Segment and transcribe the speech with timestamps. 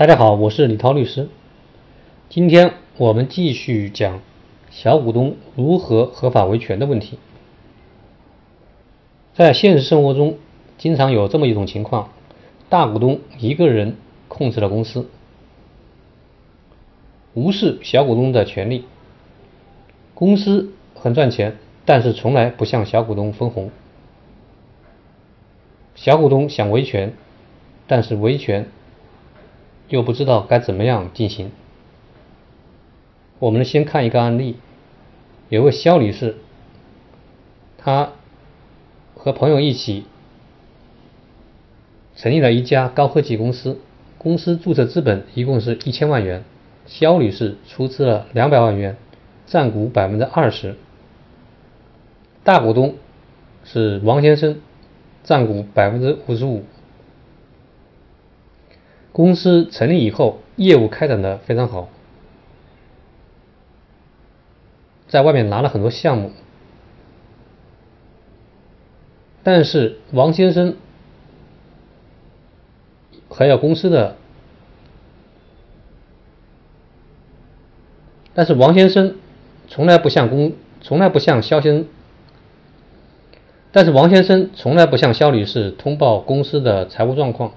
[0.00, 1.28] 大家好，我是李涛律师。
[2.30, 4.22] 今天我们继续讲
[4.70, 7.18] 小股东如何合法维权的问题。
[9.34, 10.38] 在现实生活中，
[10.78, 12.08] 经常有这么一种情况：
[12.70, 13.94] 大股东一个人
[14.26, 15.06] 控制了公司，
[17.34, 18.86] 无视小股东的权利。
[20.14, 23.70] 公司很赚钱，但是从来不向小股东分红。
[25.94, 27.12] 小股东想维权，
[27.86, 28.66] 但是维权。
[29.90, 31.50] 又不知道该怎么样进行。
[33.38, 34.56] 我们先看一个案例，
[35.48, 36.36] 有位肖女士，
[37.76, 38.12] 她
[39.14, 40.04] 和朋友一起
[42.16, 43.80] 成立了一家高科技公司，
[44.16, 46.44] 公司注册资本一共是一千万元，
[46.86, 48.96] 肖女士出资了两百万元，
[49.46, 50.76] 占股百分之二十，
[52.44, 52.94] 大股东
[53.64, 54.60] 是王先生，
[55.24, 56.64] 占股百分之五十五。
[59.12, 61.88] 公司成立以后，业务开展的非常好，
[65.08, 66.30] 在外面拿了很多项目，
[69.42, 70.76] 但是王先生
[73.28, 74.16] 还有公司的，
[78.32, 79.16] 但是王先生
[79.66, 81.84] 从来不向公，从来不向肖先，
[83.72, 87.52] 但是王先生从来不向肖女士通报公司的财务状况。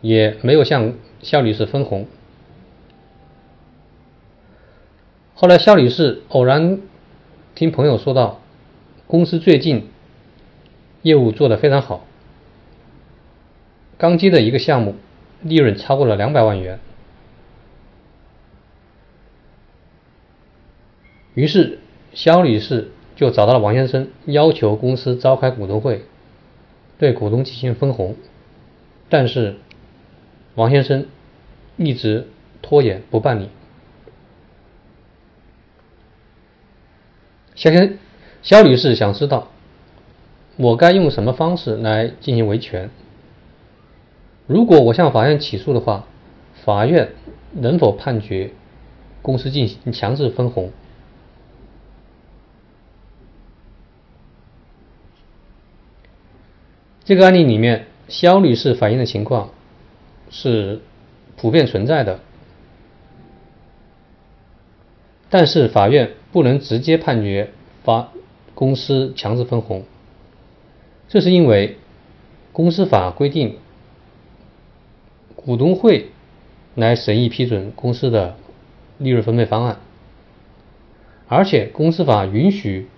[0.00, 2.06] 也没有向肖女士分红。
[5.34, 6.80] 后来，肖女士偶然
[7.54, 8.40] 听朋友说到，
[9.06, 9.88] 公司最近
[11.02, 12.06] 业务做得非常好，
[13.98, 14.94] 刚接的一个项目
[15.42, 16.78] 利润超过了两百万元。
[21.34, 21.80] 于是，
[22.14, 26.02] 肖女士就找到了王先生，要求公司召开股东会，
[26.96, 28.16] 对股东进行分红，
[29.10, 29.56] 但是。
[30.56, 31.06] 王先生
[31.76, 32.26] 一直
[32.62, 33.50] 拖延不办理。
[37.54, 37.98] 肖先
[38.42, 39.48] 肖女士想知道，
[40.56, 42.90] 我该用什么方式来进行维权？
[44.46, 46.06] 如果我向法院起诉的话，
[46.64, 47.12] 法院
[47.52, 48.52] 能否判决
[49.20, 50.72] 公司进行强制分红？
[57.04, 59.50] 这个案例里面，肖女士反映的情况。
[60.30, 60.80] 是
[61.36, 62.20] 普遍存在的，
[65.30, 67.50] 但是法院不能直接判决
[67.84, 68.12] 法
[68.54, 69.84] 公司强制分红，
[71.08, 71.76] 这是因为
[72.52, 73.58] 公司法规定
[75.34, 76.10] 股东会
[76.74, 78.36] 来审议批准公司的
[78.98, 79.78] 利润分配方案，
[81.28, 82.88] 而且公司法允许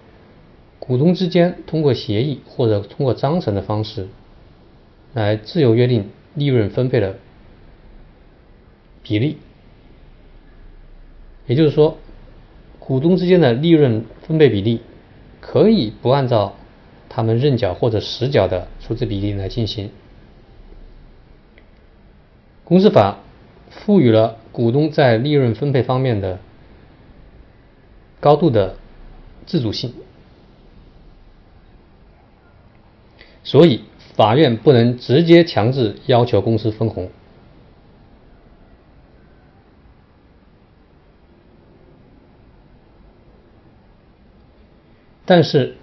[0.79, 4.09] 股东之间通过协议或者通过章程的方式
[5.13, 6.09] 来自由约定。
[6.39, 7.19] 利润分配的
[9.03, 9.39] 比例，
[11.47, 11.99] 也就是说，
[12.79, 14.81] 股东之间的利润分配比例
[15.41, 16.55] 可以不按照
[17.09, 19.91] 他们认缴或者实缴的出资比例来进行。
[22.65, 23.19] 公司法
[23.71, 26.39] 赋予了股东在利润分配方面的
[28.21, 28.77] 高度的
[29.47, 29.93] 自主性，
[33.43, 33.83] 所以。
[34.19, 37.09] 法院不能直接强制要求公司分红，
[45.25, 45.77] 但是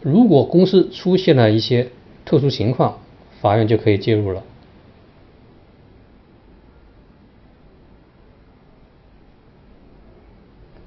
[0.00, 1.90] 如果公司出现了一些
[2.24, 3.00] 特殊情况，
[3.42, 4.42] 法院就可以介入了。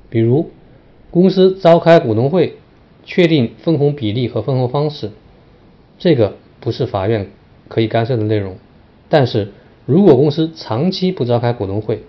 [0.09, 0.50] 比如，
[1.12, 2.58] 公司召开股东会，
[3.06, 5.12] 确定分红比例和分红方式，
[6.00, 6.38] 这个。
[6.59, 7.29] 不是法院
[7.68, 8.57] 可以干涉的内容，
[9.09, 9.51] 但是
[9.85, 12.03] 如果公司长期不召开股东会，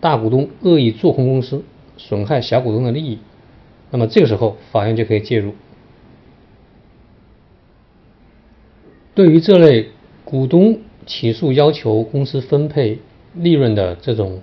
[0.00, 1.64] 大股东恶意做空公司，
[1.96, 3.18] 损害小股东的利益，
[3.90, 5.54] 那么这个时候法院就可以介入。
[9.14, 9.90] 对于这类
[10.24, 13.00] 股东起诉要求公司分配
[13.34, 14.40] 利润的这种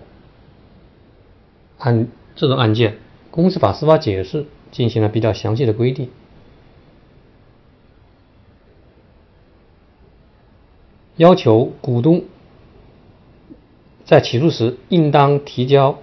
[1.77, 2.97] 案这种案件，
[3.31, 6.09] 公司法司法解释进行了比较详细的规定。
[11.19, 12.23] 要求股东
[14.05, 15.99] 在起诉时应当提交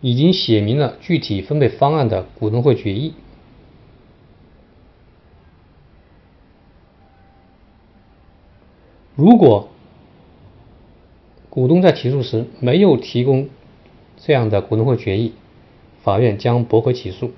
[0.00, 3.14] 已经写明了具体分配方案的股东会决议。
[9.14, 9.68] 如果
[11.48, 13.48] 股东在起诉时没有提供
[14.16, 15.34] 这样的股东会决议，
[16.02, 17.30] 法院将驳回起诉。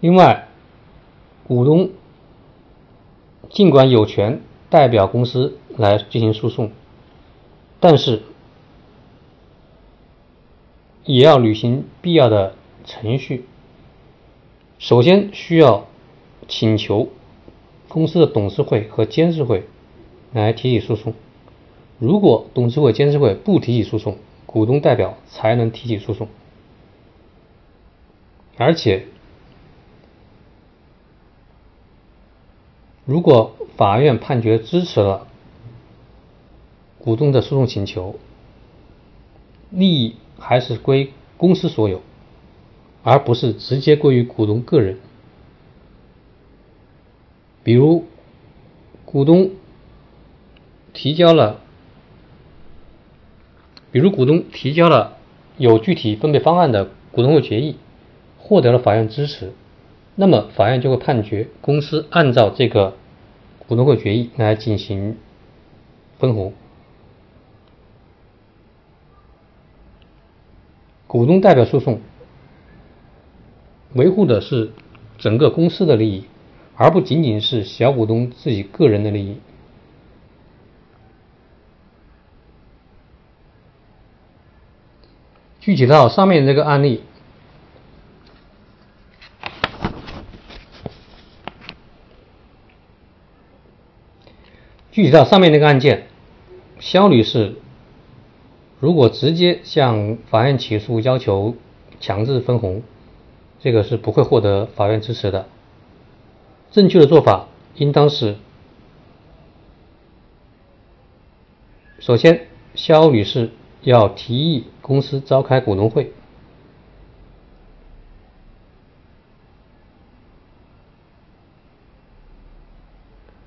[0.00, 0.48] 另外，
[1.46, 1.90] 股东
[3.50, 4.40] 尽管有权
[4.70, 6.70] 代表公司来进行诉讼，
[7.80, 8.22] 但是
[11.04, 12.54] 也要履行必要的
[12.84, 13.46] 程序。
[14.78, 15.88] 首先需要
[16.46, 17.08] 请求
[17.88, 19.66] 公司的董事会和监事会
[20.32, 21.14] 来提起诉讼。
[21.98, 26.28] 如果董事会、监事会不提起诉讼，股东代表才能提起诉讼。
[28.56, 29.06] 而且，
[33.08, 35.26] 如果法院判决支持了
[36.98, 38.16] 股东的诉讼请求，
[39.70, 42.02] 利益还是归公司所有，
[43.02, 44.98] 而不是直接归于股东个人。
[47.64, 48.04] 比如，
[49.06, 49.52] 股东
[50.92, 51.60] 提交了。
[53.90, 55.16] 比如股东提交了
[55.56, 57.78] 有具体分配方案的股东会决议，
[58.36, 59.54] 获得了法院支持，
[60.20, 62.96] 那么法院就会判决公司按照这个
[63.68, 65.16] 股东会决议来进行
[66.18, 66.52] 分红。
[71.06, 72.00] 股东代表诉讼
[73.94, 74.72] 维护的是
[75.18, 76.24] 整个公司的利益，
[76.74, 79.38] 而不仅仅是小股东自己个人的利益。
[85.60, 87.04] 具体到上面这个案例，
[94.98, 96.08] 具体到上面那个案件，
[96.80, 97.54] 肖女士
[98.80, 101.54] 如果直接向法院起诉要求
[102.00, 102.82] 强制分红，
[103.60, 105.46] 这个是不会获得法院支持的。
[106.72, 107.46] 正确的做法
[107.76, 108.38] 应当是：
[112.00, 113.50] 首先，肖女士。
[113.82, 116.12] 要提议公司召开股东会。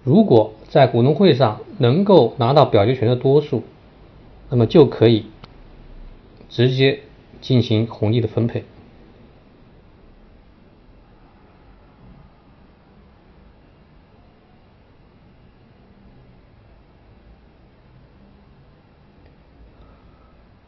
[0.06, 3.64] 如果在股东会上能够拿到表决权的多数，
[4.50, 5.26] 那么就可以
[6.48, 7.02] 直接
[7.42, 8.64] 进行红利的分配。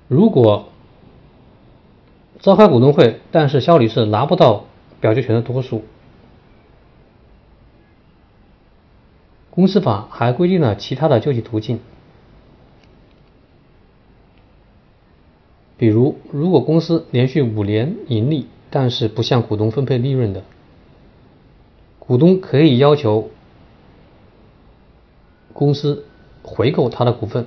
[0.10, 0.68] 如果
[2.42, 4.66] 召开股东会，但是肖女士拿不到
[5.00, 5.86] 表决权的多数，
[9.56, 11.80] 公司法还规定了其他的救济途径，
[15.78, 20.44] 比如，如果公司连续五年盈利，但是不向股东分配利润的，
[22.00, 23.30] 股东可以要求
[25.54, 26.08] 公司
[26.42, 27.46] 回购他的股份。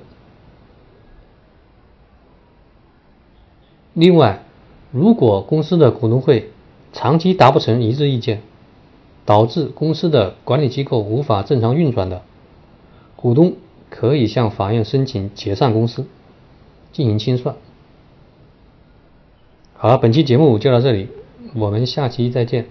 [3.94, 4.44] 另外，
[4.92, 6.52] 如果公司的股东会
[6.92, 8.42] 长期达不成一致意见，
[9.26, 12.22] 导致公司的管理机构无法正常运转的，
[13.16, 13.54] 股东
[13.90, 16.06] 可以向法院申请解散公司，
[16.92, 17.56] 进行清算。
[19.74, 21.08] 好了，本期节目就到这里，
[21.54, 22.66] 我们下期再见。